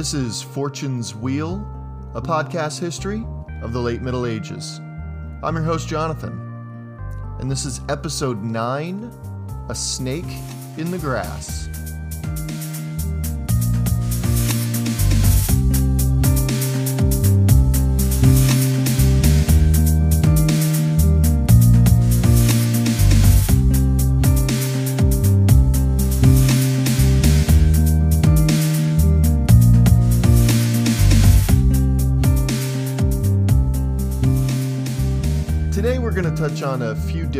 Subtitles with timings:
[0.00, 1.56] This is Fortune's Wheel,
[2.14, 3.22] a podcast history
[3.60, 4.78] of the late Middle Ages.
[5.42, 6.32] I'm your host, Jonathan,
[7.38, 9.12] and this is episode 9
[9.68, 10.24] A Snake
[10.78, 11.68] in the Grass.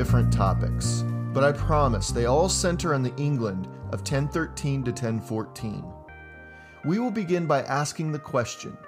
[0.00, 1.04] Different topics,
[1.34, 5.84] but I promise they all center on the England of 1013 to 1014.
[6.86, 8.78] We will begin by asking the question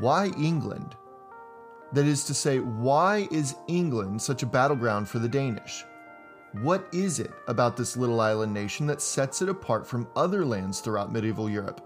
[0.00, 0.96] why England?
[1.92, 5.84] That is to say, why is England such a battleground for the Danish?
[6.62, 10.80] What is it about this little island nation that sets it apart from other lands
[10.80, 11.82] throughout medieval Europe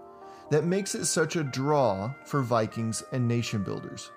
[0.51, 4.11] that makes it such a draw for Vikings and nation builders?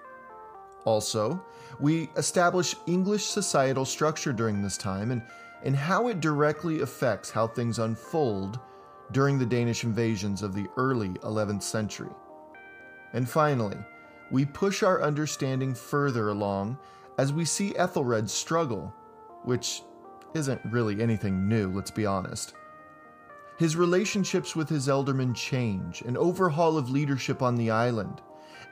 [0.86, 1.44] Also,
[1.80, 5.20] we establish English societal structure during this time and,
[5.64, 8.60] and how it directly affects how things unfold
[9.10, 12.10] during the Danish invasions of the early 11th century.
[13.12, 13.76] And finally,
[14.30, 16.78] we push our understanding further along
[17.18, 18.94] as we see Ethelred's struggle,
[19.42, 19.82] which
[20.34, 22.54] isn't really anything new, let's be honest.
[23.58, 28.20] His relationships with his ealdormen change, an overhaul of leadership on the island,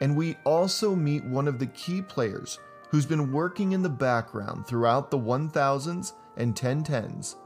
[0.01, 4.67] and we also meet one of the key players who's been working in the background
[4.67, 7.37] throughout the 1000s and 1010s.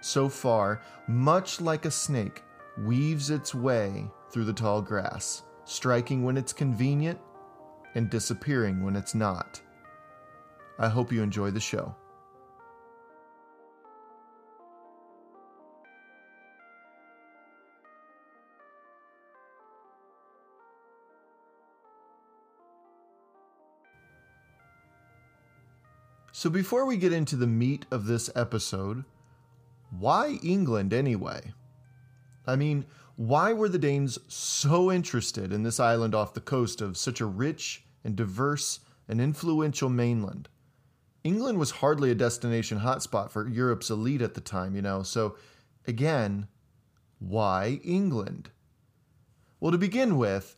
[0.00, 2.42] So far, much like a snake,
[2.78, 7.18] weaves its way through the tall grass, striking when it's convenient
[7.94, 9.60] and disappearing when it's not.
[10.78, 11.94] I hope you enjoy the show.
[26.38, 29.04] So, before we get into the meat of this episode,
[29.88, 31.54] why England anyway?
[32.46, 32.84] I mean,
[33.16, 37.24] why were the Danes so interested in this island off the coast of such a
[37.24, 40.50] rich and diverse and influential mainland?
[41.24, 45.36] England was hardly a destination hotspot for Europe's elite at the time, you know, so
[45.86, 46.48] again,
[47.18, 48.50] why England?
[49.58, 50.54] Well, to begin with,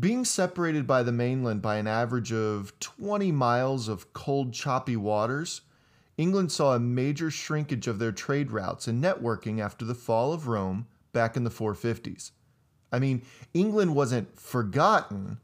[0.00, 5.62] being separated by the mainland by an average of 20 miles of cold, choppy waters,
[6.18, 10.46] England saw a major shrinkage of their trade routes and networking after the fall of
[10.46, 12.32] Rome back in the 450s.
[12.92, 13.22] I mean,
[13.54, 15.38] England wasn't forgotten,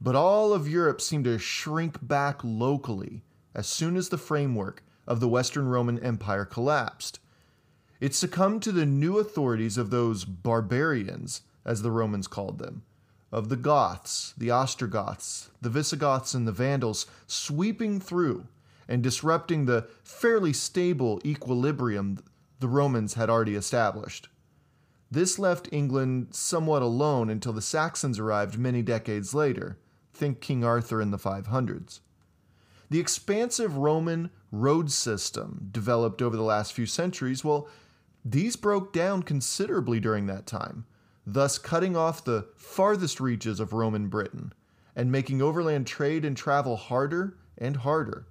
[0.00, 3.22] but all of Europe seemed to shrink back locally
[3.54, 7.20] as soon as the framework of the Western Roman Empire collapsed.
[8.00, 12.82] It succumbed to the new authorities of those barbarians, as the Romans called them
[13.34, 18.46] of the Goths, the Ostrogoths, the Visigoths, and the Vandals sweeping through
[18.88, 22.20] and disrupting the fairly stable equilibrium
[22.60, 24.28] the Romans had already established.
[25.10, 29.78] This left England somewhat alone until the Saxons arrived many decades later.
[30.12, 32.00] Think King Arthur in the 500s.
[32.88, 37.68] The expansive Roman road system developed over the last few centuries, well,
[38.24, 40.86] these broke down considerably during that time
[41.26, 44.52] thus cutting off the farthest reaches of Roman Britain
[44.94, 48.26] and making overland trade and travel harder and harder,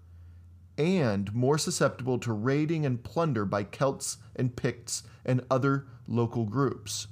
[0.77, 7.07] and more susceptible to raiding and plunder by Celts and Picts and other local groups.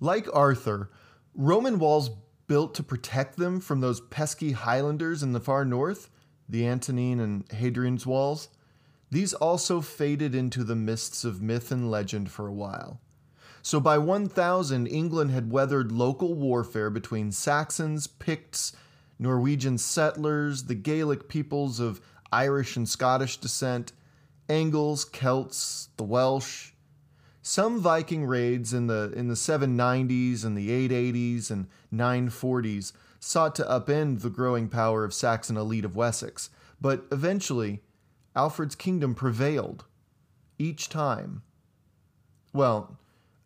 [0.00, 0.90] Like Arthur,
[1.34, 2.10] Roman walls
[2.46, 6.10] built to protect them from those pesky Highlanders in the far north,
[6.48, 8.48] the Antonine and Hadrian's walls,
[9.10, 13.00] these also faded into the mists of myth and legend for a while.
[13.62, 18.72] So by 1000, England had weathered local warfare between Saxons, Picts,
[19.18, 22.00] Norwegian settlers, the Gaelic peoples of
[22.30, 23.92] Irish and Scottish descent,
[24.48, 26.72] Angles, Celts, the Welsh.
[27.40, 33.64] Some Viking raids in the in the 790s and the 880s and 940s sought to
[33.64, 36.50] upend the growing power of Saxon elite of Wessex,
[36.80, 37.82] but eventually
[38.36, 39.84] Alfred's kingdom prevailed
[40.58, 41.42] each time.
[42.52, 42.98] Well,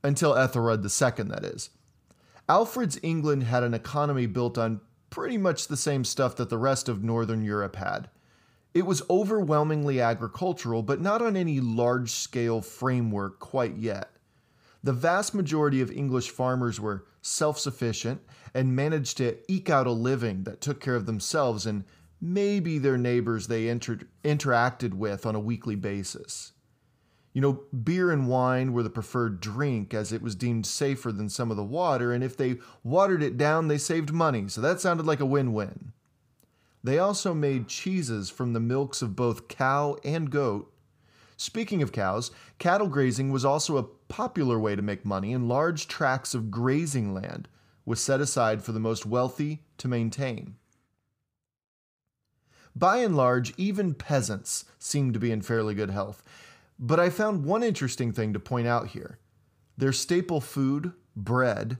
[0.02, 1.70] until Ethelred II, that is.
[2.48, 4.80] Alfred's England had an economy built on
[5.10, 8.08] pretty much the same stuff that the rest of Northern Europe had.
[8.74, 14.10] It was overwhelmingly agricultural, but not on any large scale framework quite yet.
[14.82, 18.20] The vast majority of English farmers were self sufficient
[18.54, 21.84] and managed to eke out a living that took care of themselves and
[22.20, 26.52] maybe their neighbors they inter- interacted with on a weekly basis.
[27.32, 31.28] You know, beer and wine were the preferred drink as it was deemed safer than
[31.28, 34.80] some of the water, and if they watered it down, they saved money, so that
[34.80, 35.92] sounded like a win win.
[36.82, 40.72] They also made cheeses from the milks of both cow and goat.
[41.36, 45.86] Speaking of cows, cattle grazing was also a popular way to make money, and large
[45.86, 47.46] tracts of grazing land
[47.84, 50.56] was set aside for the most wealthy to maintain.
[52.78, 56.22] By and large, even peasants seemed to be in fairly good health,
[56.78, 59.18] but I found one interesting thing to point out here.
[59.76, 61.78] Their staple food, bread,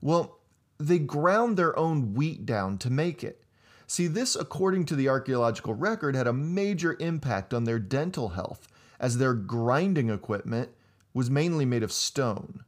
[0.00, 0.38] well,
[0.78, 3.44] they ground their own wheat down to make it.
[3.86, 8.66] See, this, according to the archaeological record, had a major impact on their dental health,
[8.98, 10.70] as their grinding equipment
[11.12, 12.64] was mainly made of stone.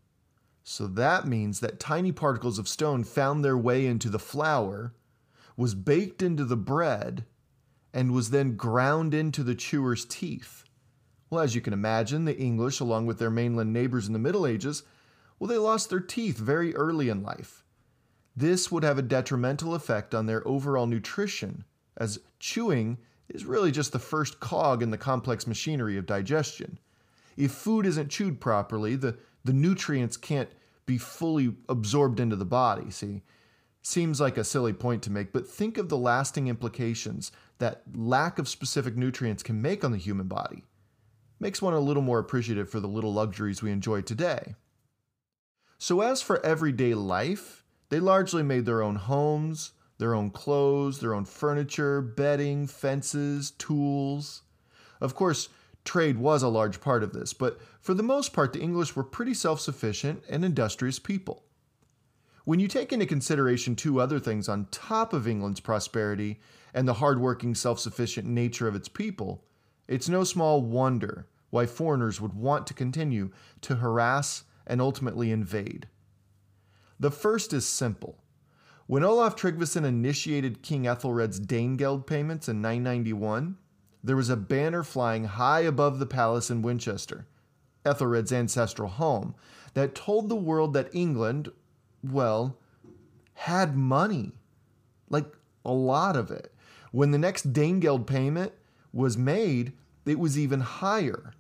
[0.63, 4.93] So that means that tiny particles of stone found their way into the flour,
[5.57, 7.25] was baked into the bread,
[7.93, 10.65] and was then ground into the chewer's teeth.
[11.31, 14.47] Well, as you can imagine, the English, along with their mainland neighbors in the Middle
[14.47, 14.83] Ages,
[15.39, 17.65] well, they lost their teeth very early in life.
[18.37, 21.65] This would have a detrimental effect on their overall nutrition,
[21.97, 22.99] as chewing
[23.29, 26.79] is really just the first cog in the complex machinery of digestion.
[27.37, 30.51] If food isn't chewed properly, the, the nutrients can't
[30.87, 32.91] be fully absorbed into the body.
[32.91, 33.23] See,
[33.83, 38.41] seems like a silly point to make, but think of the lasting implications that lack
[38.41, 40.65] of specific nutrients can make on the human body
[41.39, 44.57] makes one a little more appreciative for the little luxuries we enjoy today.
[45.79, 51.15] So, as for everyday life, they largely made their own homes, their own clothes, their
[51.15, 54.43] own furniture, bedding, fences, tools.
[55.01, 55.49] Of course,
[55.85, 59.05] trade was a large part of this, but for the most part, the English were
[59.05, 61.45] pretty self sufficient and industrious people.
[62.45, 66.41] When you take into consideration two other things on top of England's prosperity
[66.75, 69.45] and the hardworking, self sufficient nature of its people,
[69.89, 73.31] it's no small wonder why foreigners would want to continue
[73.61, 75.89] to harass and ultimately invade.
[76.99, 78.19] The first is simple.
[78.87, 83.57] When Olaf Tryggvason initiated King Ethelred's Danegeld payments in 991,
[84.05, 87.27] there was a banner flying high above the palace in Winchester,
[87.85, 89.35] Ethelred's ancestral home,
[89.75, 91.51] that told the world that England,
[92.03, 92.59] well,
[93.35, 94.33] had money.
[95.09, 95.27] Like
[95.65, 96.52] a lot of it.
[96.93, 98.53] When the next Danegeld payment
[98.93, 99.73] was made,
[100.07, 101.33] it was even higher.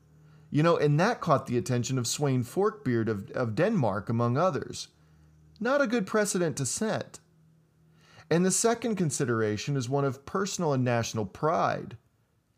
[0.51, 4.89] You know, and that caught the attention of Sweyn Forkbeard of, of Denmark, among others.
[5.61, 7.21] Not a good precedent to set.
[8.31, 11.97] And the second consideration is one of personal and national pride.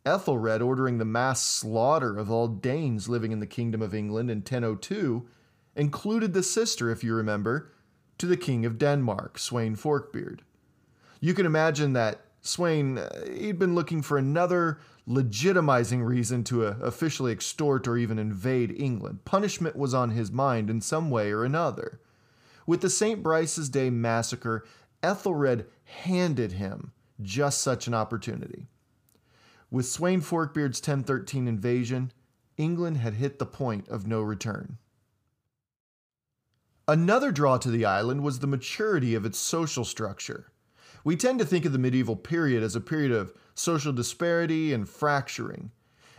[0.06, 4.38] Ethelred ordering the mass slaughter of all Danes living in the Kingdom of England in
[4.38, 5.26] 1002
[5.74, 7.72] included the sister, if you remember,
[8.18, 10.42] to the King of Denmark, Sweyn Forkbeard.
[11.20, 16.76] You can imagine that Sweyn, uh, he'd been looking for another legitimizing reason to uh,
[16.82, 19.24] officially extort or even invade England.
[19.24, 22.00] Punishment was on his mind in some way or another.
[22.66, 23.22] With the St.
[23.22, 24.64] Brice's Day massacre,
[25.02, 26.92] Ethelred handed him
[27.22, 28.68] just such an opportunity.
[29.70, 32.12] With Sweyn Forkbeard's 1013 invasion,
[32.58, 34.78] England had hit the point of no return.
[36.86, 40.52] Another draw to the island was the maturity of its social structure.
[41.04, 44.88] We tend to think of the medieval period as a period of social disparity and
[44.88, 45.70] fracturing.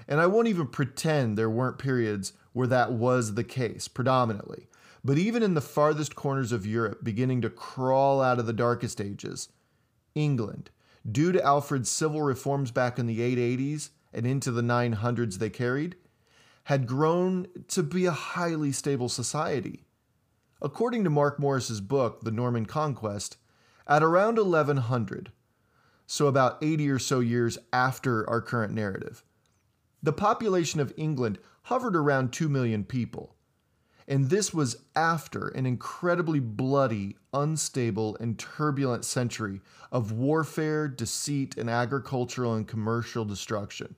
[0.08, 4.68] And I won't even pretend there weren't periods where that was the case, predominantly.
[5.04, 9.02] But even in the farthest corners of Europe, beginning to crawl out of the darkest
[9.02, 9.50] ages,
[10.14, 10.70] England,
[11.10, 15.96] due to Alfred's civil reforms back in the 880s and into the 900s they carried,
[16.66, 19.86] had grown to be a highly stable society.
[20.62, 23.38] According to Mark Morris's book, The Norman Conquest,
[23.88, 25.32] at around 1100,
[26.08, 29.24] so about 80 or so years after our current narrative.
[30.02, 33.36] The population of England hovered around 2 million people.
[34.08, 39.62] And this was after an incredibly bloody, unstable, and turbulent century
[39.92, 43.96] of warfare, deceit, and agricultural and commercial destruction.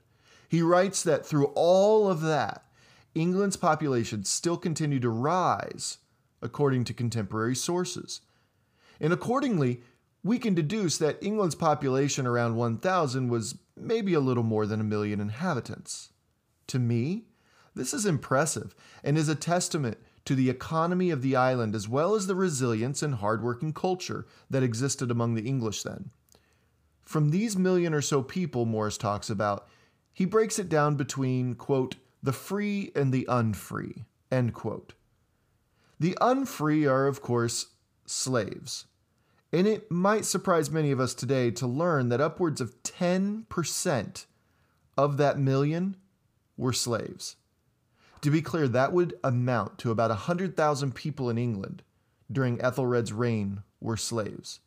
[0.47, 2.63] He writes that through all of that,
[3.15, 5.97] England's population still continued to rise,
[6.41, 8.21] according to contemporary sources.
[8.99, 9.81] And accordingly,
[10.23, 14.85] we can deduce that England's population around 1000 was maybe a little more than a
[14.85, 16.09] million inhabitants.
[16.67, 17.25] To me,
[17.75, 22.15] this is impressive and is a testament to the economy of the island as well
[22.15, 26.09] as the resilience and hardworking culture that existed among the English then.
[27.05, 29.67] From these million or so people Morris talks about,
[30.11, 34.93] he breaks it down between, quote, the free and the unfree, end quote.
[35.99, 37.67] The unfree are, of course,
[38.07, 38.85] slaves.
[39.53, 44.25] And it might surprise many of us today to learn that upwards of 10%
[44.97, 45.95] of that million
[46.57, 47.35] were slaves.
[48.21, 51.83] To be clear, that would amount to about 100,000 people in England
[52.31, 54.59] during Ethelred's reign were slaves.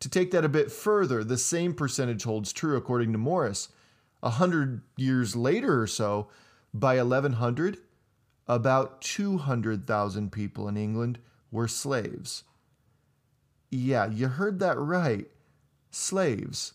[0.00, 3.68] To take that a bit further, the same percentage holds true according to Morris.
[4.22, 6.28] A hundred years later or so,
[6.74, 7.78] by 1100,
[8.48, 11.18] about 200,000 people in England
[11.50, 12.44] were slaves.
[13.74, 15.28] Yeah, you heard that right.
[15.90, 16.74] Slaves.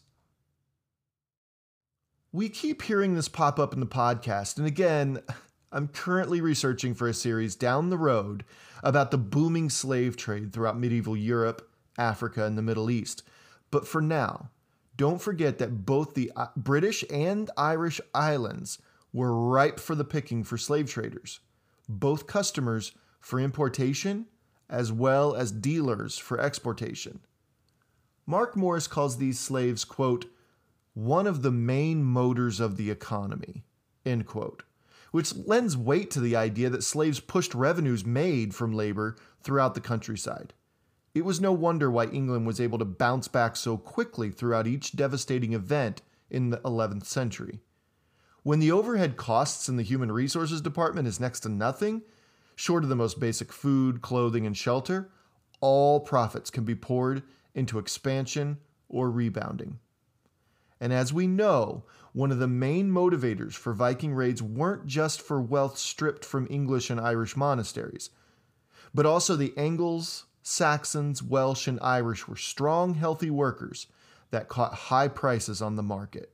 [2.32, 5.20] We keep hearing this pop up in the podcast, and again,
[5.72, 8.44] I'm currently researching for a series down the road
[8.84, 13.22] about the booming slave trade throughout medieval Europe, Africa, and the Middle East.
[13.70, 14.50] But for now,
[14.96, 18.80] don't forget that both the uh, British and Irish islands
[19.14, 21.42] were ripe for the picking for slave traders,
[21.88, 24.26] both customers for importation
[24.70, 27.20] as well as dealers for exportation.
[28.26, 30.26] Mark Morris calls these slaves, quote,
[30.94, 33.64] one of the main motors of the economy,
[34.06, 34.64] end quote
[35.12, 39.82] which lends weight to the idea that slaves pushed revenues made from labor throughout the
[39.82, 40.54] countryside.
[41.14, 44.96] It was no wonder why England was able to bounce back so quickly throughout each
[44.96, 47.62] devastating event in the 11th century.
[48.44, 52.04] When the overhead costs in the human resources department is next to nothing,
[52.58, 55.12] short of the most basic food, clothing, and shelter,
[55.62, 57.22] all profits can be poured
[57.54, 58.58] into expansion
[58.90, 59.78] or rebounding.
[60.82, 61.84] And as we know,
[62.14, 66.90] one of the main motivators for Viking raids weren't just for wealth stripped from English
[66.90, 68.10] and Irish monasteries,
[68.92, 73.86] but also the Angles, Saxons, Welsh, and Irish were strong, healthy workers
[74.32, 76.34] that caught high prices on the market.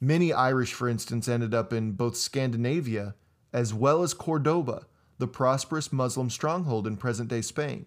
[0.00, 3.16] Many Irish, for instance, ended up in both Scandinavia
[3.52, 4.86] as well as Cordoba,
[5.18, 7.86] the prosperous Muslim stronghold in present day Spain.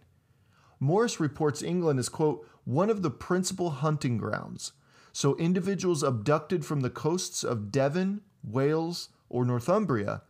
[0.80, 4.74] Morris reports England as, quote, one of the principal hunting grounds
[5.18, 10.22] so individuals abducted from the coasts of Devon, Wales, or Northumbria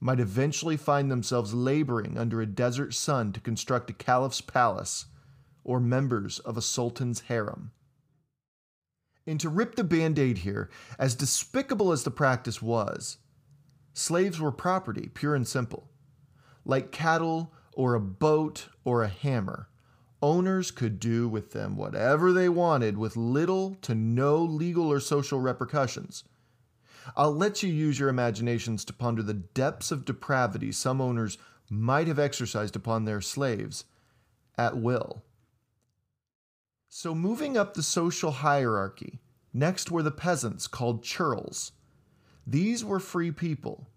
[0.00, 5.04] might eventually find themselves laboring under a desert sun to construct a caliph's palace
[5.64, 7.72] or members of a sultan's harem.
[9.26, 13.18] And to rip the band aid here, as despicable as the practice was,
[13.92, 15.90] slaves were property, pure and simple.
[16.64, 19.68] Like cattle or a boat or a hammer,
[20.20, 25.40] owners could do with them whatever they wanted with little to no legal or social
[25.40, 26.24] repercussions.
[27.16, 31.38] I'll let you use your imaginations to ponder the depths of depravity some owners
[31.68, 33.84] might have exercised upon their slaves
[34.56, 35.22] at will.
[36.88, 39.18] So, moving up the social hierarchy,
[39.52, 41.72] next were the peasants called churls.
[42.46, 43.88] These were free people.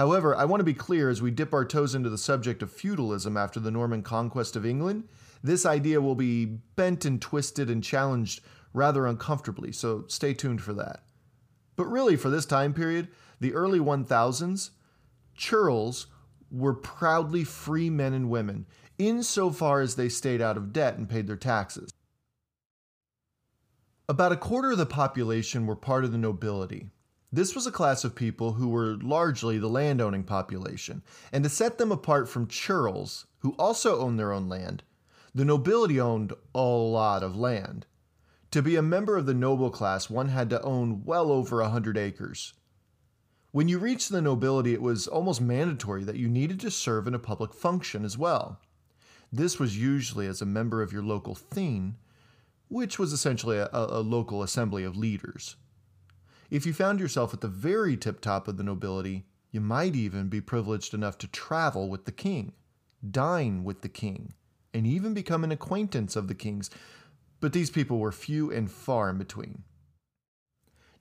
[0.00, 2.72] However, I want to be clear as we dip our toes into the subject of
[2.72, 5.06] feudalism after the Norman conquest of England
[5.42, 8.40] this idea will be bent and twisted and challenged
[8.72, 11.02] rather uncomfortably, so stay tuned for that.
[11.76, 13.08] But really, for this time period,
[13.40, 14.70] the early 1000s,
[15.36, 16.06] churls
[16.50, 18.64] were proudly free men and women,
[18.96, 21.92] insofar as they stayed out of debt and paid their taxes.
[24.08, 26.88] About a quarter of the population were part of the nobility.
[27.32, 31.78] This was a class of people who were largely the landowning population, and to set
[31.78, 34.82] them apart from churls, who also owned their own land,
[35.34, 37.86] the nobility owned a lot of land.
[38.50, 41.68] To be a member of the noble class, one had to own well over a
[41.68, 42.52] hundred acres.
[43.52, 47.14] When you reached the nobility, it was almost mandatory that you needed to serve in
[47.14, 48.60] a public function as well.
[49.32, 51.96] This was usually as a member of your local thing,
[52.68, 55.56] which was essentially a, a, local assembly of leaders.
[56.50, 60.28] If you found yourself at the very tip top of the nobility, you might even
[60.28, 62.52] be privileged enough to travel with the king,
[63.08, 64.34] dine with the king,
[64.74, 66.68] and even become an acquaintance of the kings,
[67.38, 69.62] but these people were few and far in between.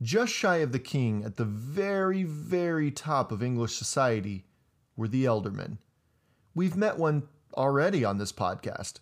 [0.02, 4.46] Just shy of the king, at the very, very top of English society,
[4.96, 5.80] were the ealdormen.
[6.54, 7.24] We've met one
[7.58, 9.00] already on this podcast.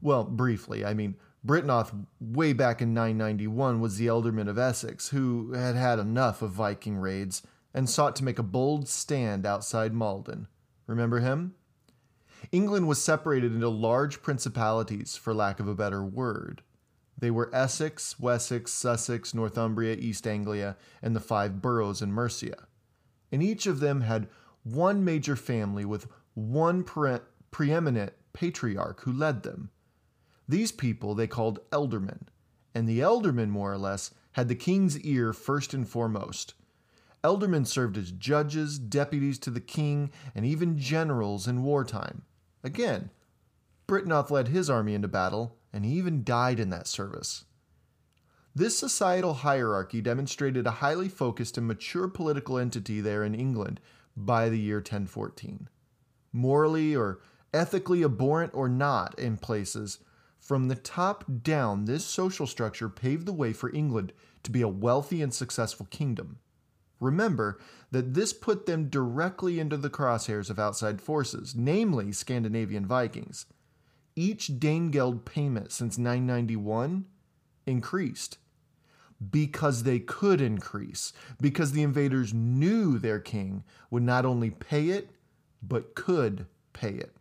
[0.00, 1.16] Well, briefly, I mean,
[1.46, 6.50] Byrhtnoth, way back in 991, was the ealdorman of Essex, who had had enough of
[6.50, 7.42] Viking raids
[7.72, 10.48] and sought to make a bold stand outside Maldon.
[10.86, 11.54] Remember him?
[12.50, 16.62] England was separated into large principalities, for lack of a better word.
[17.16, 22.66] They were Essex, Wessex, Sussex, Northumbria, East Anglia, and the five boroughs in Mercia.
[23.32, 24.28] And each of them had
[24.62, 27.18] one major family with one pre-
[27.50, 29.70] preeminent patriarch who led them.
[30.48, 32.28] These people they called ealdormen,
[32.74, 36.54] and the ealdormen, more or less, had the king's ear first and foremost.
[37.22, 42.22] Ealdormen served as judges, deputies to the king, and even generals in wartime.
[42.62, 43.10] Again,
[43.86, 47.44] Byrhtnoth led his army into battle, and he even died in that service.
[48.54, 53.80] This societal hierarchy demonstrated a highly focused and mature political entity there in England
[54.16, 55.68] by the year 1014.
[56.32, 57.20] Morally or
[57.52, 59.98] ethically abhorrent or not in places,
[60.38, 64.68] from the top down, this social structure paved the way for England to be a
[64.68, 66.38] wealthy and successful kingdom.
[67.00, 67.58] Remember
[67.90, 73.46] that this put them directly into the crosshairs of outside forces, namely Scandinavian Vikings.
[74.16, 77.06] Each Danegeld payment since 991
[77.66, 78.38] increased
[79.30, 85.10] because they could increase, because the invaders knew their king would not only pay it,
[85.62, 87.17] but could pay it.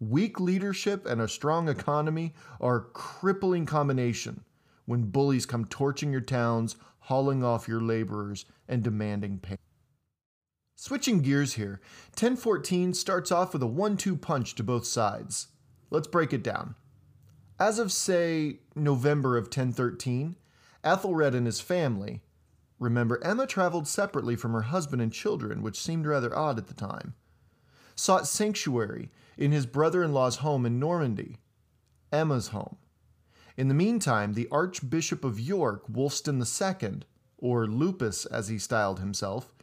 [0.00, 4.44] Weak leadership and a strong economy are a crippling combination
[4.86, 9.56] when bullies come torching your towns, hauling off your laborers, and demanding pay.
[10.76, 15.48] Switching gears here, 1014 starts off with a one two punch to both sides.
[15.90, 16.74] Let's break it down.
[17.58, 20.36] As of, say, November of 1013,
[20.82, 22.20] Ethelred and his family,
[22.80, 26.74] remember, Emma traveled separately from her husband and children, which seemed rather odd at the
[26.74, 27.14] time,
[27.94, 31.38] sought sanctuary in his brother in law's home in Normandy,
[32.12, 32.76] Emma's home.
[33.56, 37.02] In the meantime, the Archbishop of York, Wulfstan II,
[37.38, 39.54] or Lupus as he styled himself,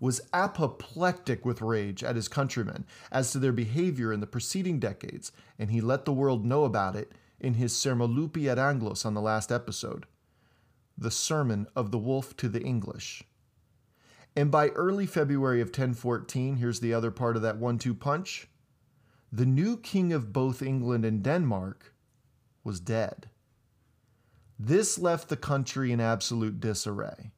[0.00, 5.32] was apoplectic with rage at his countrymen as to their behavior in the preceding decades,
[5.58, 9.14] and he let the world know about it in his Sermo Lupi ad Anglos on
[9.14, 10.06] the last episode,
[10.96, 13.22] the Sermon of the Wolf to the English.
[14.34, 18.48] And by early February of 1014, here's the other part of that one two punch
[19.32, 21.94] the new king of both England and Denmark
[22.64, 23.28] was dead.
[24.58, 27.32] This left the country in absolute disarray.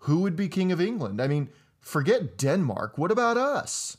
[0.00, 1.20] Who would be king of England?
[1.20, 2.98] I mean, forget Denmark.
[2.98, 3.96] What about us?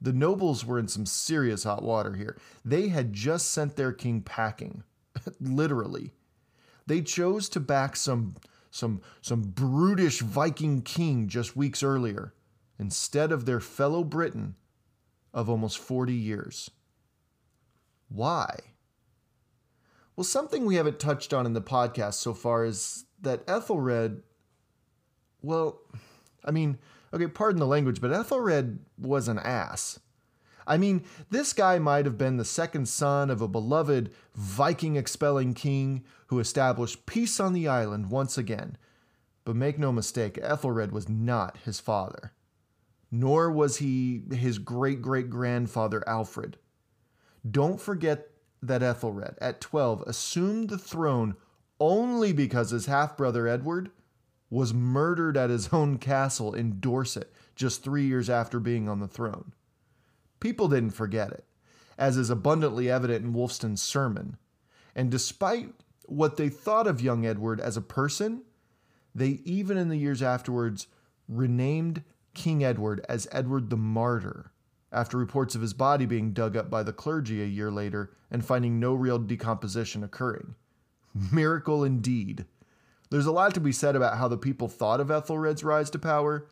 [0.00, 2.36] The nobles were in some serious hot water here.
[2.64, 4.82] They had just sent their king packing,
[5.40, 6.12] literally.
[6.86, 8.36] They chose to back some
[8.70, 12.34] some some brutish Viking king just weeks earlier
[12.78, 14.54] instead of their fellow Briton
[15.36, 16.70] of almost 40 years.
[18.08, 18.58] Why?
[20.16, 24.22] Well, something we haven't touched on in the podcast so far is that Ethelred,
[25.42, 25.82] well,
[26.42, 26.78] I mean,
[27.12, 30.00] okay, pardon the language, but Ethelred was an ass.
[30.66, 35.52] I mean, this guy might have been the second son of a beloved Viking expelling
[35.52, 38.78] king who established peace on the island once again.
[39.44, 42.32] But make no mistake, Ethelred was not his father
[43.10, 46.58] nor was he his great great grandfather Alfred.
[47.48, 48.30] Don't forget
[48.62, 51.36] that Ethelred, at 12, assumed the throne
[51.78, 53.90] only because his half brother Edward
[54.50, 59.08] was murdered at his own castle in Dorset just three years after being on the
[59.08, 59.52] throne.
[60.40, 61.44] People didn't forget it,
[61.98, 64.36] as is abundantly evident in Wulfstan's sermon.
[64.94, 65.72] And despite
[66.06, 68.42] what they thought of young Edward as a person,
[69.14, 70.86] they even in the years afterwards
[71.28, 72.02] renamed
[72.36, 74.52] King Edward as Edward the Martyr
[74.92, 78.44] after reports of his body being dug up by the clergy a year later and
[78.44, 80.54] finding no real decomposition occurring.
[81.32, 82.44] Miracle indeed.
[83.10, 85.98] There's a lot to be said about how the people thought of Ethelred's rise to
[85.98, 86.46] power,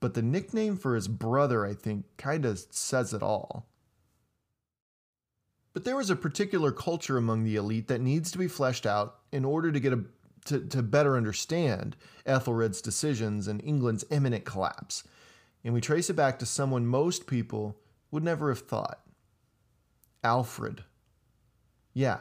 [0.00, 3.66] but the nickname for his brother, I think, kind of says it all.
[5.74, 9.16] But there was a particular culture among the elite that needs to be fleshed out
[9.32, 10.04] in order to get a
[10.46, 15.04] to, to better understand Ethelred's decisions and England's imminent collapse
[15.64, 17.76] and we trace it back to someone most people
[18.10, 19.00] would never have thought
[20.22, 20.84] Alfred.
[21.92, 22.18] Yeah,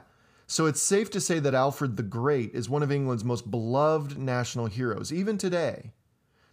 [0.47, 4.17] so it's safe to say that Alfred the Great is one of England's most beloved
[4.17, 5.91] national heroes, even today.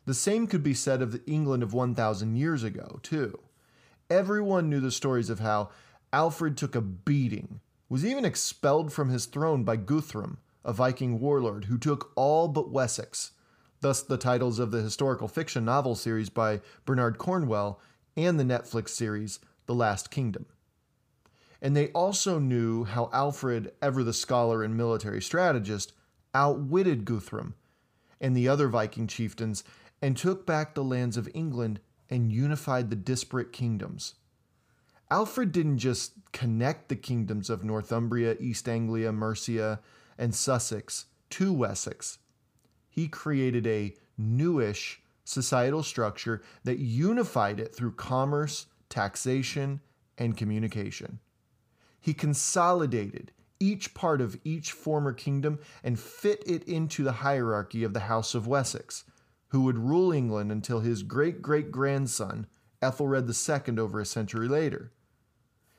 [0.06, 3.38] The same could be said of the England of 1,000 years ago, too.
[4.08, 5.70] Everyone knew the stories of how
[6.12, 11.66] Alfred took a beating, was even expelled from his throne by Guthrum, a Viking warlord
[11.66, 13.32] who took all but Wessex,
[13.82, 17.78] thus the titles of the historical fiction novel series by Bernard Cornwell
[18.16, 20.46] and the Netflix series The Last Kingdom.
[21.60, 25.92] And they also knew how Alfred, ever the scholar and military strategist,
[26.34, 27.54] outwitted Guthrum
[28.20, 29.62] and the other Viking chieftains
[30.00, 34.14] and took back the lands of England and unified the disparate kingdoms.
[35.10, 39.80] Alfred didn't just connect the kingdoms of Northumbria, East Anglia, Mercia,
[40.16, 42.18] and Sussex to Wessex
[42.92, 49.80] he created a newish societal structure that unified it through commerce, taxation,
[50.18, 51.18] and communication.
[51.98, 57.94] He consolidated each part of each former kingdom and fit it into the hierarchy of
[57.94, 59.04] the House of Wessex,
[59.48, 62.46] who would rule England until his great great grandson,
[62.82, 64.92] Ethelred II, over a century later.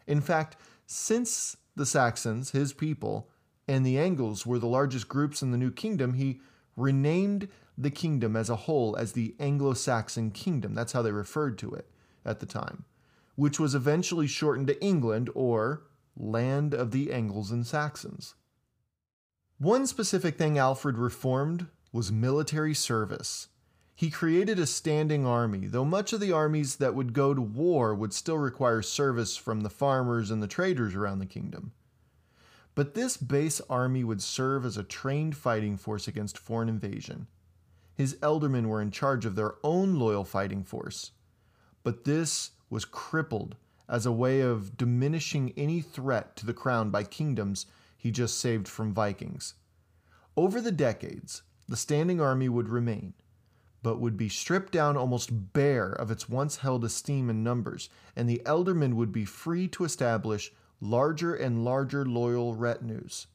[0.07, 3.29] In fact, since the Saxons, his people,
[3.67, 6.41] and the Angles were the largest groups in the new kingdom, he
[6.75, 10.73] renamed the kingdom as a whole as the Anglo Saxon kingdom.
[10.73, 11.89] That's how they referred to it
[12.25, 12.85] at the time,
[13.35, 15.83] which was eventually shortened to England or
[16.15, 18.35] land of the Angles and Saxons.
[19.57, 23.47] One specific thing Alfred reformed was military service.
[23.95, 27.93] He created a standing army, though much of the armies that would go to war
[27.93, 31.71] would still require service from the farmers and the traders around the kingdom.
[32.75, 37.27] But this base army would serve as a trained fighting force against foreign invasion.
[37.95, 41.11] His ealdormen were in charge of their own loyal fighting force.
[41.83, 43.55] But this was crippled
[43.87, 48.67] as a way of diminishing any threat to the crown by kingdoms he just saved
[48.67, 49.53] from Vikings.
[50.35, 53.13] Over the decades, the standing army would remain,
[53.83, 58.27] but would be stripped down almost bare of its once held esteem and numbers, and
[58.27, 60.51] the ealdormen would be free to establish
[60.83, 63.27] larger and larger loyal retinues.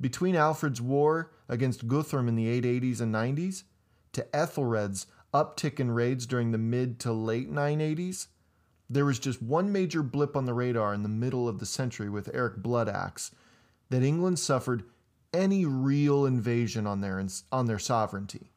[0.00, 3.62] Between Alfred's war against Guthrum in the 880s and 90s,
[4.12, 8.26] to Ethelred's uptick in raids during the mid to late 980s,
[8.88, 12.10] there was just one major blip on the radar in the middle of the century
[12.10, 13.30] with Eric Bloodaxe
[13.90, 14.82] that England suffered
[15.32, 18.50] any real invasion on their, on their sovereignty.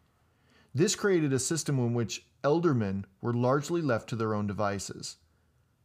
[0.74, 5.17] This created a system in which ealdormen were largely left to their own devices.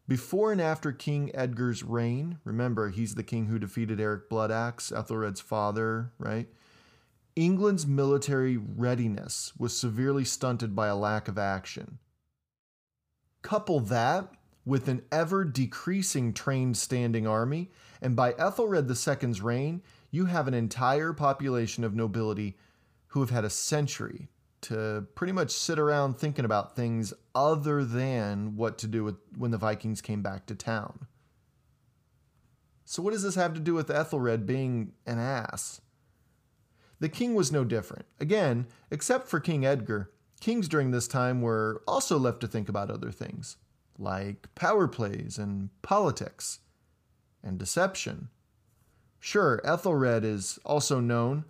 [0.09, 5.42] Before and after King Edgar's reign, remember, he's the king who defeated Eric Bloodaxe, Ethelred's
[5.42, 6.49] father, right?
[7.37, 11.99] England's military readiness was severely stunted by a lack of action.
[13.42, 14.33] Couple that
[14.64, 20.55] with an ever decreasing trained standing army, and by Ethelred II's reign, you have an
[20.55, 22.57] entire population of nobility
[23.09, 24.29] who have had a century
[24.62, 29.51] to pretty much sit around thinking about things other than what to do with when
[29.51, 31.07] the Vikings came back to town.
[32.85, 35.81] So, what does this have to do with Ethelred being an ass?
[37.01, 38.07] The king was no different.
[38.18, 42.90] Again, except for King Edgar, kings during this time were also left to think about
[42.90, 43.57] other things,
[43.99, 46.61] like power plays and politics
[47.42, 48.29] and deception.
[49.21, 51.44] Sure, Ethelred is also known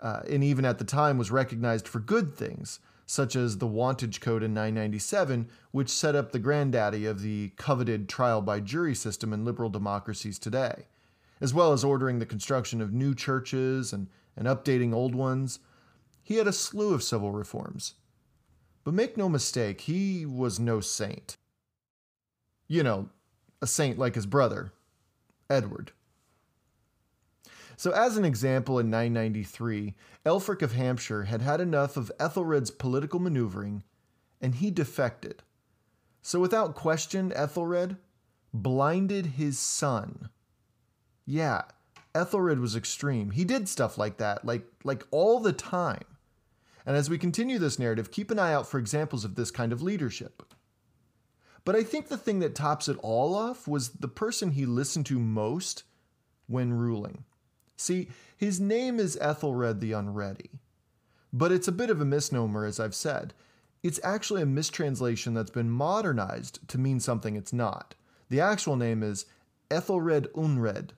[0.00, 4.20] uh, and even at the time was recognized for good things, such as the Wantage
[4.20, 9.32] Code in 997, which set up the granddaddy of the coveted trial by jury system
[9.32, 10.86] in liberal democracies today,
[11.40, 15.58] as well as ordering the construction of new churches and, and updating old ones.
[16.22, 17.94] He had a slew of civil reforms.
[18.84, 21.36] But make no mistake, he was no saint.
[22.68, 23.08] You know,
[23.60, 24.72] a saint like his brother,
[25.50, 25.92] Edward.
[27.80, 29.94] So, as an example, in 993,
[30.26, 33.84] Elfric of Hampshire had had enough of Ethelred's political maneuvering,
[34.38, 35.42] and he defected.
[36.20, 37.96] So, without question, Ethelred
[38.52, 40.28] blinded his son.
[41.24, 41.62] Yeah,
[42.14, 43.30] Ethelred was extreme.
[43.30, 46.04] He did stuff like that, like, like all the time.
[46.84, 49.72] And as we continue this narrative, keep an eye out for examples of this kind
[49.72, 50.42] of leadership.
[51.64, 55.06] But I think the thing that tops it all off was the person he listened
[55.06, 55.84] to most
[56.46, 57.24] when ruling.
[57.80, 60.50] See, his name is Ethelred the Unready.
[61.32, 63.32] But it's a bit of a misnomer, as I've said.
[63.82, 67.94] It's actually a mistranslation that's been modernized to mean something it's not.
[68.28, 69.24] The actual name is
[69.70, 70.90] Ethelred Unred.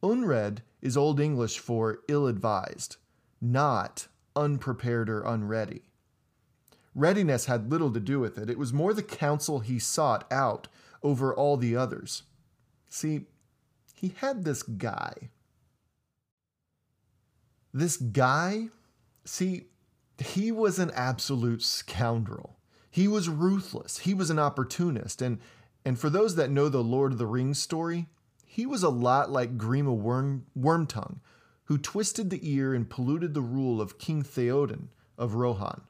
[0.00, 2.94] Unred is Old English for ill advised,
[3.40, 4.06] not
[4.36, 5.82] unprepared or unready.
[6.94, 8.48] Readiness had little to do with it.
[8.48, 10.68] It was more the counsel he sought out
[11.02, 12.22] over all the others.
[12.88, 13.26] See,
[13.96, 15.30] he had this guy
[17.72, 18.68] this guy,
[19.24, 19.64] see,
[20.18, 22.56] he was an absolute scoundrel.
[22.90, 23.98] He was ruthless.
[23.98, 25.22] He was an opportunist.
[25.22, 25.38] And,
[25.84, 28.06] and for those that know the Lord of the Rings story,
[28.46, 31.20] he was a lot like Grima Worm, Wormtongue,
[31.64, 35.82] who twisted the ear and polluted the rule of King Theoden of Rohan.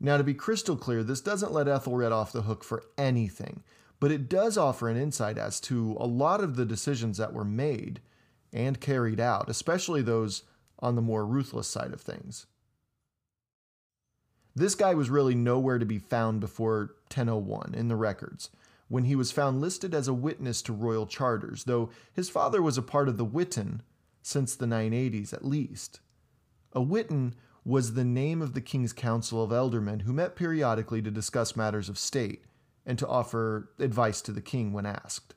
[0.00, 3.64] Now, to be crystal clear, this doesn't let Ethelred off the hook for anything,
[3.98, 7.44] but it does offer an insight as to a lot of the decisions that were
[7.44, 8.00] made
[8.52, 10.44] and carried out, especially those
[10.78, 12.46] on the more ruthless side of things.
[14.54, 18.50] This guy was really nowhere to be found before 1001 in the records,
[18.88, 22.76] when he was found listed as a witness to royal charters, though his father was
[22.76, 23.82] a part of the Witan
[24.22, 26.00] since the 980s at least.
[26.72, 31.10] A Witan was the name of the king's council of ealdormen who met periodically to
[31.10, 32.44] discuss matters of state
[32.86, 35.34] and to offer advice to the king when asked.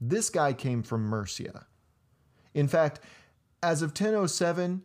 [0.00, 1.66] This guy came from Mercia.
[2.54, 3.00] In fact,
[3.62, 4.82] as of 1007,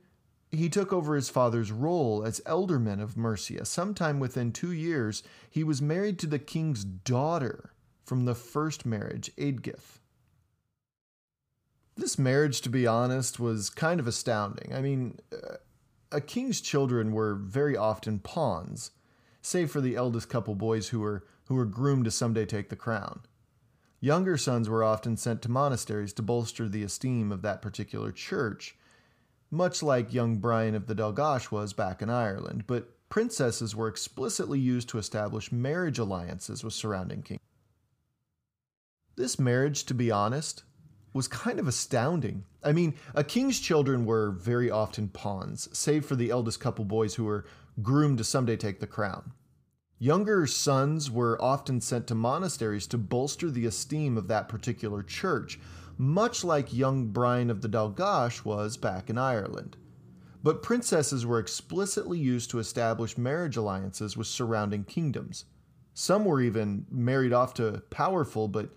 [0.51, 3.65] he took over his father's role as ealdorman of Mercia.
[3.65, 7.71] Sometime within two years, he was married to the king's daughter
[8.03, 9.99] from the first marriage, Eadgyth.
[11.95, 14.73] This marriage, to be honest, was kind of astounding.
[14.73, 15.55] I mean, uh,
[16.11, 18.91] a king's children were very often pawns,
[19.41, 22.75] save for the eldest couple boys who were, who were groomed to someday take the
[22.75, 23.21] crown.
[24.03, 28.75] Younger sons were often sent to monasteries to bolster the esteem of that particular church,
[29.49, 33.87] much like young Brian of the Dál gCais was back in Ireland, but princesses were
[33.87, 37.39] explicitly used to establish marriage alliances with surrounding kings.
[39.15, 40.63] This marriage, to be honest,
[41.13, 42.43] was kind of astounding.
[42.61, 47.15] I mean, a king's children were very often pawns, save for the eldest couple boys
[47.15, 47.45] who were
[47.81, 49.31] groomed to someday take the crown.
[50.03, 55.61] Younger sons were often sent to monasteries to bolster the esteem of that particular church,
[55.97, 59.77] much like young Brian of the Dál gCais was back in Ireland.
[60.43, 65.45] But princesses were explicitly used to establish marriage alliances with surrounding kingdoms.
[65.93, 68.73] Some were even married off to powerful but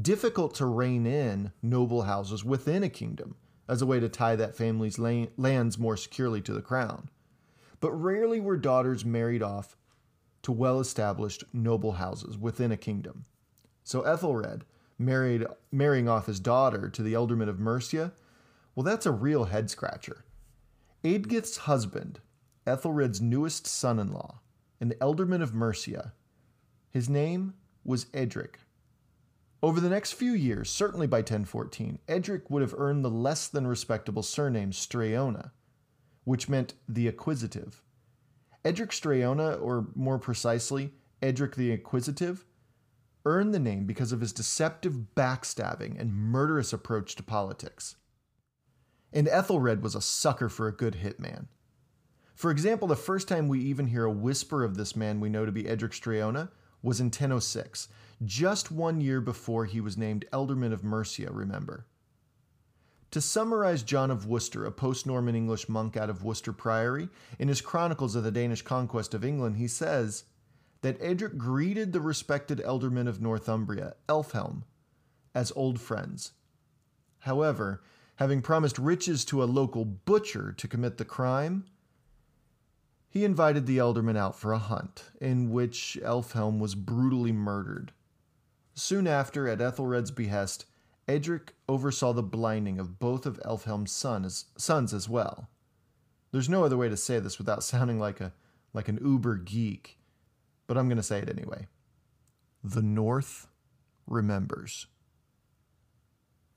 [0.00, 3.36] difficult to rein in noble houses within a kingdom
[3.68, 7.10] as a way to tie that family's lands more securely to the crown.
[7.80, 9.76] But rarely were daughters married off
[10.42, 13.24] to well established noble houses within a kingdom.
[13.84, 14.64] So Ethelred
[14.98, 18.12] married marrying off his daughter to the ealdorman of Mercia,
[18.74, 20.24] well that's a real head scratcher.
[21.02, 22.20] Eadgyth's husband,
[22.66, 24.40] Ethelred's newest son-in-law,
[24.80, 26.12] an ealdorman of Mercia,
[26.90, 28.58] his name was Edric.
[29.62, 33.66] Over the next few years, certainly by 1014, Edric would have earned the less than
[33.66, 35.50] respectable surname Streona,
[36.24, 37.82] which meant the acquisitive.
[38.64, 40.92] Edric Streona, or more precisely,
[41.22, 42.44] Edric the Inquisitive,
[43.24, 47.96] earned the name because of his deceptive backstabbing and murderous approach to politics.
[49.12, 51.46] And Ethelred was a sucker for a good hitman.
[52.34, 55.44] For example, the first time we even hear a whisper of this man we know
[55.44, 56.50] to be Edric Streona
[56.82, 57.88] was in 1006,
[58.24, 61.86] just one year before he was named Ealdorman of Mercia, remember.
[63.12, 67.08] To summarize John of Worcester, a post Norman English monk out of Worcester Priory,
[67.40, 70.24] in his Chronicles of the Danish Conquest of England, he says
[70.82, 74.62] that Edric greeted the respected ealdorman of Northumbria, Elfhelm,
[75.34, 76.32] as old friends.
[77.20, 77.82] However,
[78.16, 81.64] having promised riches to a local butcher to commit the crime,
[83.08, 87.92] he invited the ealdorman out for a hunt, in which Elfhelm was brutally murdered.
[88.74, 90.64] Soon after, at Ethelred's behest,
[91.10, 94.46] Edric oversaw the blinding of both of Elfhelm's sons,
[94.94, 95.48] as well.
[96.30, 98.32] There's no other way to say this without sounding like a
[98.72, 99.98] like an uber geek,
[100.68, 101.66] but I'm going to say it anyway.
[102.62, 103.48] The North
[104.06, 104.86] remembers.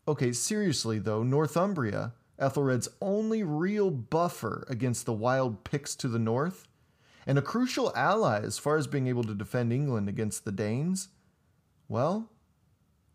[0.08, 6.68] Okay, seriously though, Northumbria, Ethelred's only real buffer against the wild Picts to the north,
[7.26, 11.08] and a crucial ally as far as being able to defend England against the Danes,
[11.88, 12.30] well,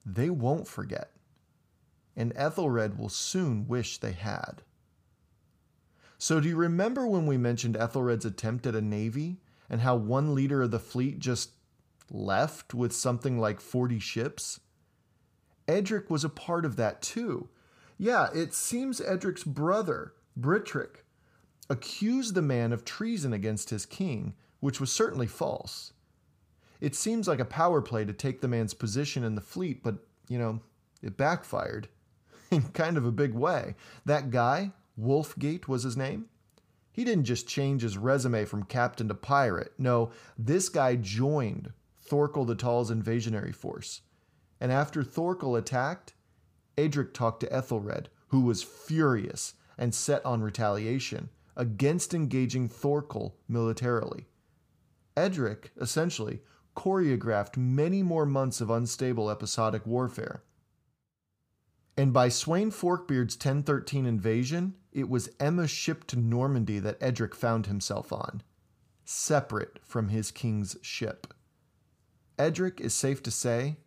[0.05, 1.13] they won't forget.
[2.19, 4.63] And Ethelred will soon wish they had.
[6.19, 9.37] So, do you remember when we mentioned Ethelred's attempt at a navy
[9.71, 11.53] and how one leader of the fleet just
[12.11, 14.59] left with something like 40 ships?
[15.69, 17.51] Edric was a part of that too.
[17.97, 21.05] Yeah, it seems Edric's brother, Brihtric,
[21.71, 25.93] accused the man of treason against his king, which was certainly false.
[26.81, 29.99] It seems like a power play to take the man's position in the fleet, but,
[30.29, 30.63] you know,
[31.01, 31.89] it backfired
[32.51, 33.75] in kind of a big way.
[34.05, 36.27] That guy, Wulfgate was his name,
[36.91, 39.73] he didn't just change his resume from captain to pirate.
[39.79, 44.01] No, this guy joined Thorkel the Tall's invasionary force.
[44.61, 46.15] And after Thorkel attacked,
[46.77, 54.27] Edric talked to Ethelred, who was furious and set on retaliation against engaging Thorkel militarily.
[55.17, 56.41] Edric, essentially,
[56.77, 60.43] choreographed many more months of unstable episodic warfare.
[61.99, 67.67] And by Sweyn Forkbeard's 1013 invasion, it was Emma's ship to Normandy that Edric found
[67.67, 68.41] himself on,
[69.05, 71.35] separate from his king's ship.
[72.39, 73.79] Edric, is safe to say,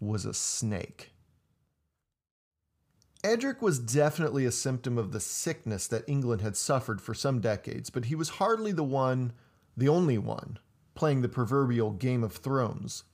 [0.00, 1.12] was a snake.
[3.22, 7.90] Edric was definitely a symptom of the sickness that England had suffered for some decades,
[7.90, 9.32] but he was hardly the one,
[9.76, 10.58] the only one,
[10.96, 13.04] playing the proverbial Game of Thrones.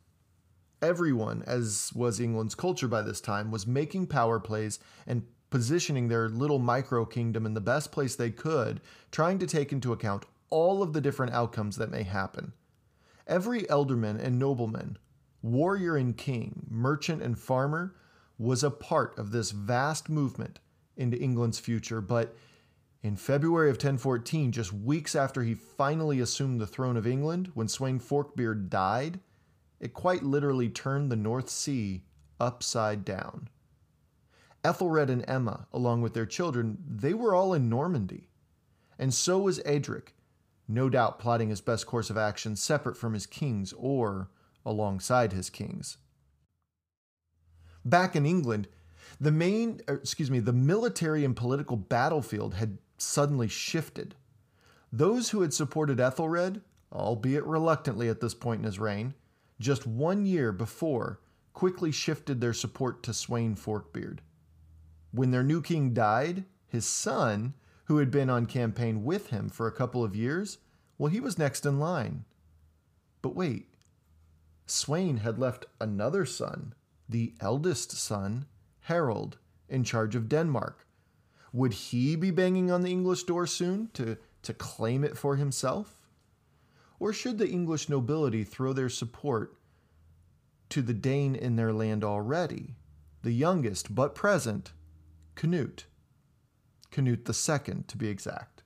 [0.86, 6.28] Everyone, as was England's culture by this time, was making power plays and positioning their
[6.28, 10.84] little micro kingdom in the best place they could, trying to take into account all
[10.84, 12.52] of the different outcomes that may happen.
[13.26, 14.96] Every ealdorman and nobleman,
[15.42, 17.96] warrior and king, merchant and farmer
[18.38, 20.60] was a part of this vast movement
[20.96, 22.36] into England's future, but
[23.02, 27.66] in February of 1014, just weeks after he finally assumed the throne of England, when
[27.66, 29.18] Sweyn Forkbeard died,
[29.80, 32.04] it quite literally turned the North Sea
[32.40, 33.48] upside down.
[34.64, 38.28] Ethelred and Emma, along with their children, they were all in Normandy.
[38.98, 40.14] and so was Edric,
[40.66, 44.30] no doubt plotting his best course of action separate from his kings or
[44.64, 45.98] alongside his kings.
[47.84, 48.68] Back in England,
[49.20, 54.16] the main, er, excuse me, the military and political battlefield had suddenly shifted.
[54.92, 56.62] Those who had supported Ethelred,
[56.92, 59.14] albeit reluctantly at this point in his reign,
[59.58, 61.20] just one year before,
[61.52, 64.20] quickly shifted their support to Sweyn Forkbeard.
[65.10, 69.66] When their new king died, his son, who had been on campaign with him for
[69.66, 70.58] a couple of years,
[70.98, 72.24] well, he was next in line.
[73.22, 73.68] But wait,
[74.66, 76.74] Swain had left another son,
[77.08, 78.46] the eldest son,
[78.80, 79.38] Harold,
[79.68, 80.86] in charge of Denmark.
[81.52, 85.95] Would he be banging on the English door soon to, to claim it for himself?
[86.98, 89.56] Or should the English nobility throw their support
[90.70, 92.76] to the Dane in their land already,
[93.22, 94.72] the youngest but present,
[95.34, 95.86] Canute?
[96.90, 98.62] Canute II, to be exact.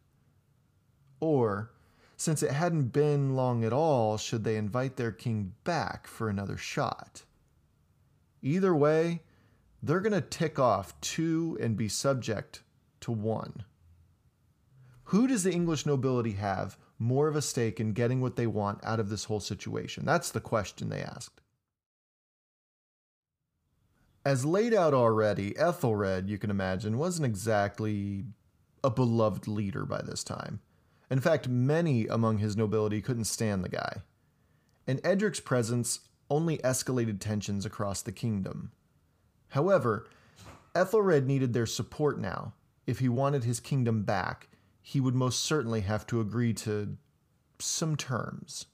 [1.19, 1.73] Or,
[2.17, 6.57] since it hadn't been long at all, should they invite their king back for another
[6.57, 7.25] shot?
[8.43, 9.23] Either way,
[9.83, 12.63] they're going to tick off two and be subject
[13.01, 13.65] to one.
[15.05, 18.79] Who does the English nobility have more of a stake in getting what they want
[18.85, 20.05] out of this whole situation?
[20.05, 21.41] That's the question they asked.
[24.25, 28.25] As laid out already, Ethelred, you can imagine, wasn't exactly
[28.85, 30.61] a beloved leader by this time.
[31.11, 34.03] In fact, many among his nobility couldn't stand the guy.
[34.87, 38.73] And Edric's presence only escalated tensions across the kingdom.
[39.49, 40.07] However,
[40.75, 42.53] Ethelred needed their support now.
[42.87, 44.49] If he wanted his kingdom back,
[44.83, 46.97] he would most certainly have to agree to
[47.59, 48.67] some terms.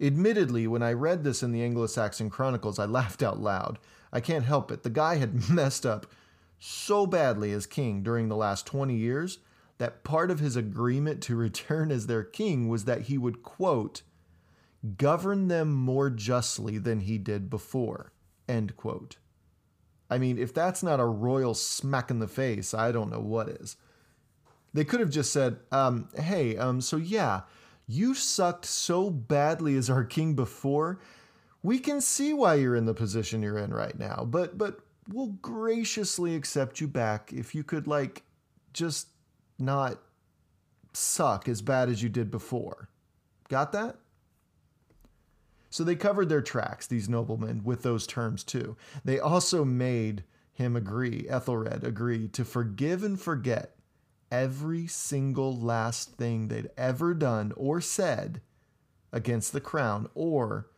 [0.00, 3.78] Admittedly, when I read this in the Anglo Saxon Chronicles, I laughed out loud.
[4.12, 4.82] I can't help it.
[4.82, 6.06] The guy had messed up
[6.58, 9.38] so badly as king during the last 20 years
[9.78, 14.02] that part of his agreement to return as their king was that he would, quote,
[14.96, 18.12] govern them more justly than he did before,
[18.48, 19.16] end quote.
[20.08, 23.48] I mean, if that's not a royal smack in the face, I don't know what
[23.48, 23.76] is.
[24.74, 27.42] They could have just said, um, hey, um, so yeah,
[27.86, 31.00] you sucked so badly as our king before.
[31.62, 34.80] We can see why you're in the position you're in right now, but but
[35.12, 38.22] we'll graciously accept you back if you could like
[38.72, 39.08] just
[39.58, 39.98] not
[40.92, 42.88] suck as bad as you did before.
[43.48, 43.96] Got that?
[45.70, 48.76] So they covered their tracks, these noblemen, with those terms too.
[49.04, 53.75] They also made him agree, Ethelred agree, to forgive and forget
[54.30, 58.40] every single last thing they'd ever done or said
[59.12, 60.68] against the crown or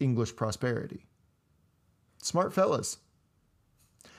[0.00, 1.06] English prosperity.
[2.22, 2.98] Smart fellas.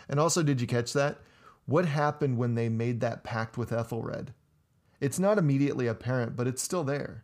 [0.10, 1.20] And also, did you catch that?
[1.66, 4.34] What happened when they made that pact with Ethelred?
[5.00, 7.24] It's not immediately apparent, but it's still there.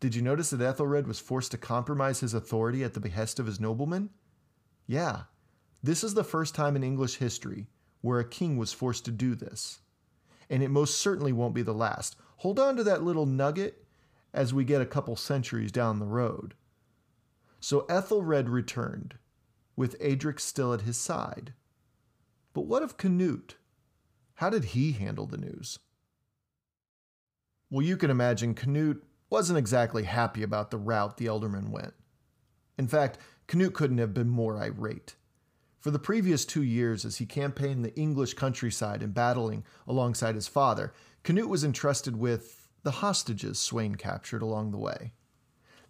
[0.00, 3.46] Did you notice that Ethelred was forced to compromise his authority at the behest of
[3.46, 4.10] his noblemen?
[4.86, 5.22] Yeah,
[5.82, 7.68] this is the first time in English history
[8.00, 9.80] where a king was forced to do this
[10.50, 12.16] and it most certainly won't be the last.
[12.38, 13.84] Hold on to that little nugget
[14.32, 16.54] as we get a couple centuries down the road.
[17.60, 19.16] So Ethelred returned,
[19.76, 21.54] with Edric still at his side.
[22.52, 23.56] But what of Canute?
[24.34, 25.78] How did he handle the news?
[27.70, 31.94] Well, you can imagine Canute wasn't exactly happy about the route the Ealdormen went.
[32.78, 35.16] In fact, Canute couldn't have been more irate.
[35.80, 40.48] For the previous two years, as he campaigned the English countryside and battling alongside his
[40.48, 45.12] father, Canute was entrusted with the hostages Sweyn captured along the way.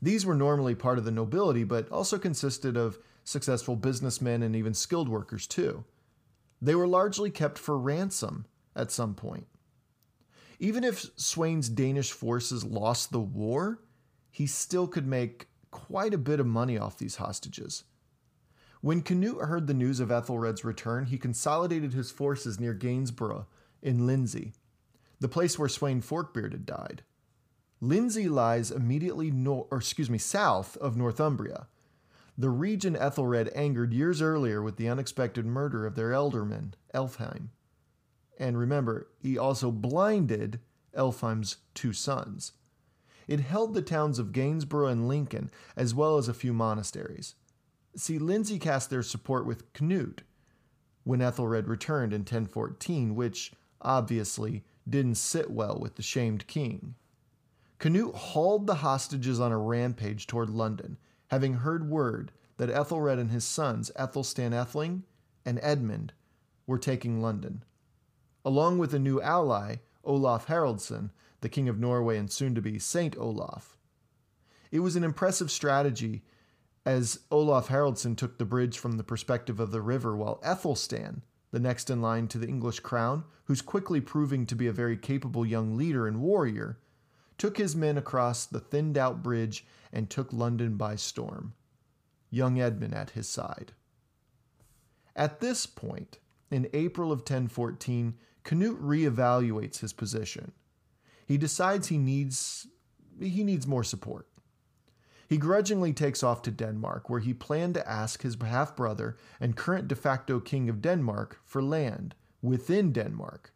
[0.01, 4.75] These were normally part of the nobility, but also consisted of successful businessmen and even
[4.75, 5.85] skilled workers, too.
[6.61, 8.47] They were largely kept for ransom
[8.77, 9.47] at some point.
[10.59, 13.81] Even if Sweyn's Danish forces lost the war,
[14.31, 17.85] he still could make quite a bit of money off these hostages.
[18.81, 23.47] When Canute heard the news of Ethelred's return, he consolidated his forces near Gainsborough
[23.83, 24.53] in Lindsey,
[25.19, 27.03] the place where Sweyn Forkbeard had died.
[27.81, 31.67] Lindsey lies immediately nor- or excuse me, south of Northumbria,
[32.37, 37.49] the region Ethelred angered years earlier with the unexpected murder of their ealdorman, Elfhelm.
[38.39, 40.61] And remember, he also blinded
[40.95, 42.53] Elfhelm's two sons.
[43.27, 47.35] It held the towns of Gainsborough and Lincoln, as well as a few monasteries.
[47.97, 50.23] See, Lindsey cast their support with Canute
[51.05, 56.95] when Ethelred returned in 1014, which obviously didn't sit well with the shamed king.
[57.79, 63.31] Canute hauled the hostages on a rampage toward London, having heard word that Ethelred and
[63.31, 65.03] his sons, Ethelstan Etheling
[65.45, 66.13] and Edmund,
[66.67, 67.65] were taking London.
[68.45, 71.11] Along with a new ally, Olaf Haraldsson,
[71.41, 73.79] the King of Norway and soon to be Saint Olaf.
[74.71, 76.23] It was an impressive strategy
[76.89, 81.21] as Olaf Haraldsson took the bridge from the perspective of the river, while Ethelstan,
[81.51, 84.97] the next in line to the English crown, who's quickly proving to be a very
[84.97, 86.79] capable young leader and warrior,
[87.37, 91.53] took his men across the thinned out bridge and took London by storm,
[92.31, 93.73] young Edmund at his side.
[95.15, 96.17] At this point,
[96.51, 98.15] in April of 1014,
[98.45, 100.53] Canute reevaluates his position.
[101.27, 102.67] He decides he needs
[103.21, 104.27] he needs more support.
[105.29, 109.57] He grudgingly takes off to Denmark, where he planned to ask his half brother and
[109.57, 113.53] current de facto king of Denmark for land within Denmark,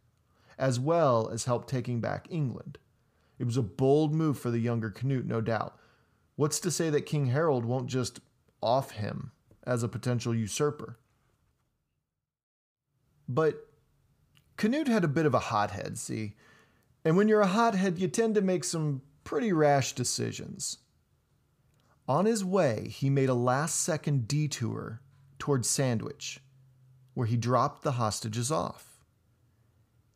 [0.58, 2.76] as well as help taking back England.
[3.38, 5.78] It was a bold move for the younger Canute, no doubt.
[6.36, 8.20] What's to say that King Harold won't just
[8.62, 9.32] off him
[9.64, 10.98] as a potential usurper?
[13.26, 13.66] But
[14.58, 16.34] Canute had a bit of a hothead, see?
[17.04, 20.78] And when you're a hothead, you tend to make some pretty rash decisions.
[22.12, 25.00] On his way, he made a last second detour
[25.38, 26.40] towards Sandwich,
[27.14, 28.98] where he dropped the hostages off.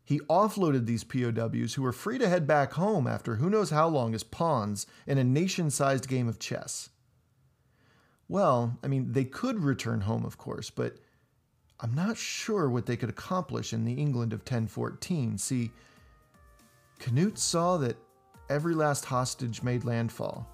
[0.03, 3.87] He offloaded these POWs who were free to head back home after who knows how
[3.87, 6.89] long as pawns in a nation sized game of chess.
[8.27, 10.97] Well, I mean, they could return home, of course, but
[11.79, 15.39] I'm not sure what they could accomplish in the England of 1014.
[15.39, 15.71] See,
[16.99, 17.97] Canute saw that
[18.51, 20.47] every last hostage made landfall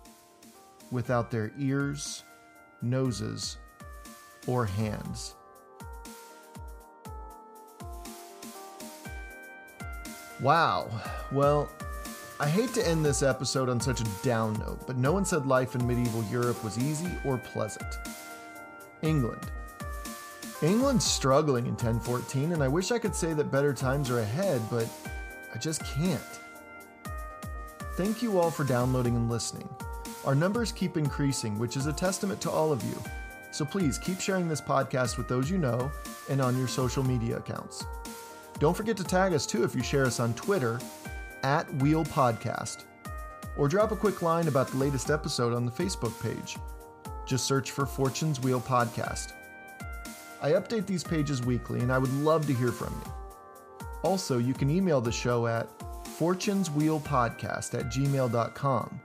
[0.93, 2.23] without their ears,
[2.81, 3.57] noses,
[4.47, 5.35] or hands.
[10.39, 10.89] Wow.
[11.31, 11.69] Well,
[12.39, 15.45] I hate to end this episode on such a down note, but no one said
[15.45, 17.95] life in medieval Europe was easy or pleasant.
[19.01, 19.41] England.
[20.61, 24.61] England's struggling in 1014, and I wish I could say that better times are ahead,
[24.69, 24.87] but
[25.53, 26.21] I just can't.
[27.95, 29.69] Thank you all for downloading and listening.
[30.25, 32.95] Our numbers keep increasing, which is a testament to all of you.
[33.51, 35.91] So please keep sharing this podcast with those you know
[36.29, 37.85] and on your social media accounts.
[38.59, 40.79] Don't forget to tag us too if you share us on Twitter
[41.43, 42.85] at Wheel Podcast,
[43.57, 46.57] or drop a quick line about the latest episode on the Facebook page.
[47.27, 49.33] Just search for Fortune's Wheel Podcast.
[50.41, 53.11] I update these pages weekly and I would love to hear from you.
[54.03, 55.67] Also, you can email the show at
[56.17, 59.01] fortuneswheelpodcast at gmail.com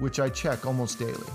[0.00, 1.30] which I check almost daily.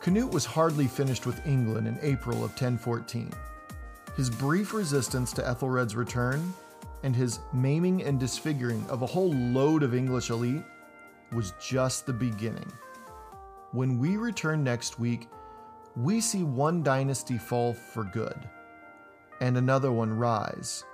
[0.00, 3.30] Canute was hardly finished with England in April of 1014.
[4.16, 6.54] His brief resistance to Ethelred's return
[7.02, 10.64] and his maiming and disfiguring of a whole load of English elite
[11.32, 12.70] was just the beginning.
[13.72, 15.28] When we return next week,
[15.96, 18.48] we see one dynasty fall for good
[19.40, 20.84] and another one rise,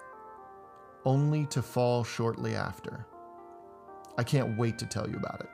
[1.04, 3.06] only to fall shortly after.
[4.18, 5.50] I can't wait to tell you about it.